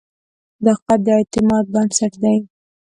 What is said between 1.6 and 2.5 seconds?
بنسټ دی.